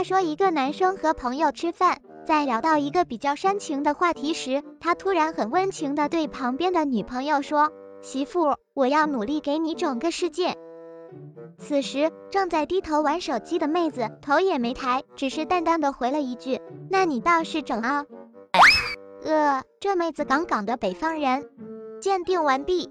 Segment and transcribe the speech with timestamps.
[0.00, 10.54] 他说，一个男生和朋友吃饭，在聊到一个比较煽情的话题时，他突然很温情的对旁边的女朋友说：“媳妇，我要努力给你整个世界。”
[11.60, 18.06] 此时正在低头玩手机的妹子头也没抬，只是淡淡的回了一句：“那你倒是整啊。”
[19.22, 21.50] 呃，这妹子杠杠的北方人。
[22.00, 22.88] 鉴定完毕。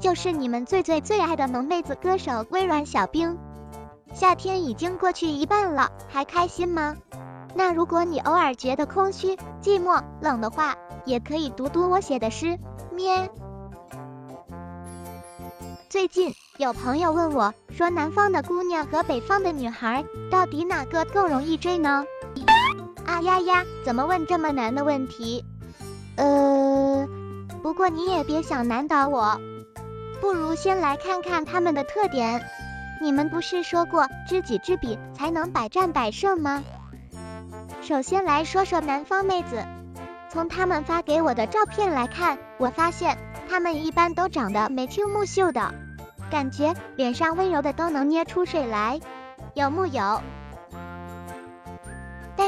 [0.00, 3.38] 就是你们最最最爱的萌妹子歌手微软小冰。
[4.14, 6.96] 夏天已经过去一半了，还开心吗？
[7.54, 12.58] 那如果你偶尔觉得空虚、寂寞、冷的话，也可以读读我写的诗。
[12.92, 13.30] 咩。
[15.88, 22.04] 最近有朋友问我，说南方的姑娘和北方的女孩，到底哪个更容易追呢？
[23.06, 25.44] 啊呀呀，怎么问这么难的问题？
[26.16, 27.06] 呃，
[27.62, 29.40] 不过你也别想难倒我，
[30.20, 32.44] 不如先来看看他们的特点。
[33.00, 36.64] 你们不是说过知己知彼才能百战百胜吗？
[37.82, 39.64] 首先来说说南方妹子，
[40.28, 43.16] 从他们发给我的照片来看，我发现。
[43.50, 45.72] 他们一般都长得眉清目秀的，
[46.30, 49.00] 感觉脸上温柔的都能捏出水来，
[49.54, 50.20] 有木有？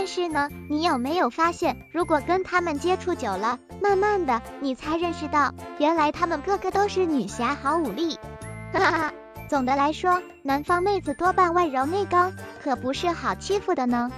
[0.01, 8.19] 但是呢，你有没有发现，如果跟他们接触久了，慢慢的你才认识到，原来他们个个都是女侠好武力。
[8.73, 9.12] 哈哈，
[9.47, 12.33] 总的来说，南方妹子多半外柔内刚，
[12.65, 14.11] 可不是好欺负的呢。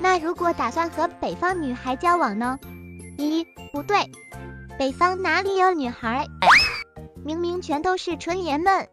[0.00, 2.58] 那如果打算和北方女孩交往呢？
[3.18, 3.98] 咦，不对。
[4.76, 6.26] 北方哪里有女孩？
[7.24, 8.88] 明明全都是纯爷们。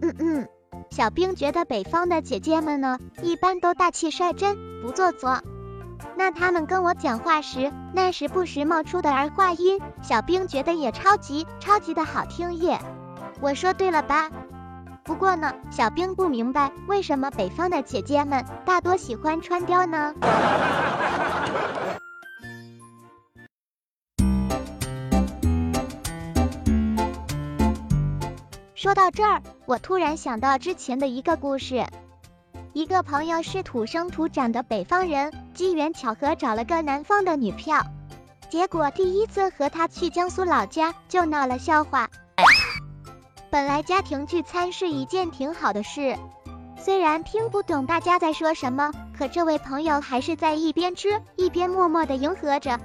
[0.00, 0.48] 嗯嗯，
[0.90, 5.40] 小兵觉得北方的姐姐们呢，一般都大气率真，不做作。
[6.16, 12.78] 那他们跟我讲话时，那时不时冒出的儿化音，小兵觉得也超级超级的好听耶。
[13.40, 14.30] 我说对了吧？
[15.04, 20.14] 不过呢，小兵不明白为什么北方的姐姐们大多喜欢穿貂呢？
[28.78, 31.84] 说到这儿，我突然想到之前的一个故事。
[32.74, 37.84] 一个朋友是土生土长的北方人，机缘巧合找了个南方的女票，
[38.48, 42.08] 结果第一次和她去江苏老家就闹了笑话。
[43.50, 46.16] 本来家庭聚餐是一件挺好的事，
[46.80, 52.78] 虽然听不懂大家在说什么，可这位朋友还是在一边吃一边默默的迎合着，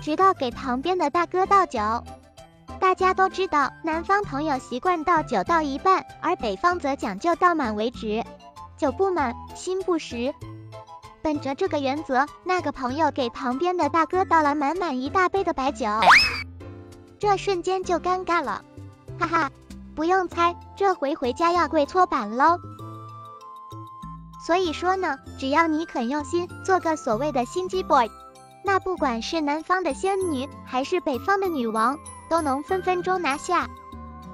[0.00, 1.80] 直到给旁边的大哥倒酒。
[2.82, 8.24] 大家都知道，南方朋友习惯倒酒倒一半，而北方则讲究倒满为止，
[8.76, 10.34] 酒不满心不实。
[11.22, 15.86] 本着这个原则，那个朋友给旁边的大哥倒了满满一大杯的白酒，
[17.20, 18.64] 这瞬间就尴尬了，
[19.20, 19.50] 哈哈，
[19.94, 22.58] 不用猜，这回回家要跪搓板喽。
[24.44, 28.10] 所以说呢，只要你肯用心，做个所谓的心机 boy，
[28.64, 31.96] 那不管是南方的仙女，还是北方的女王。
[32.32, 33.68] 都能分分钟拿下。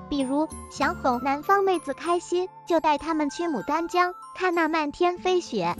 [0.09, 5.75] 比如想哄南方妹子开心，就带她们去牡丹江看那漫天飞雪；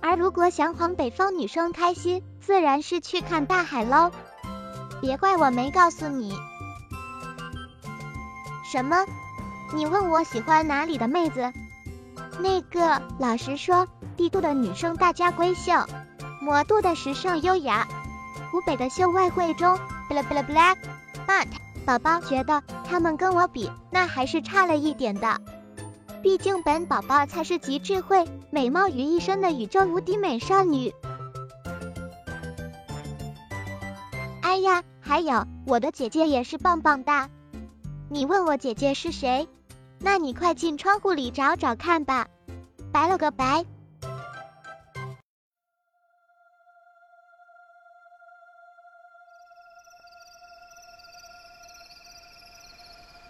[0.00, 4.10] 而如果想哄北方女生开心，自然是去看大海喽。
[5.00, 6.34] 别怪我没告诉你。
[8.64, 9.06] 什么？
[9.72, 11.52] 你问我喜欢哪里的妹子？
[12.40, 15.86] 那个，老实说，帝都的女生大家闺秀，
[16.42, 17.86] 魔都的时尚优雅，
[18.50, 20.76] 湖北的秀外慧中，bla bla bla。
[21.30, 21.46] But
[21.86, 25.40] 宝宝觉得他们跟我比，那还是差了一点的。
[26.24, 30.92] 毕竟本宝宝才是集智慧、美貌于一身的宇宙无敌美少女。
[34.42, 37.28] 哎呀，还有我的姐姐也是棒棒哒。
[38.08, 39.48] 你问我姐姐是谁？
[40.00, 42.26] 那你快进窗户里找找看吧。
[42.90, 43.64] 拜了个拜。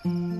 [0.05, 0.40] 嗯。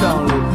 [0.00, 0.49] 上路。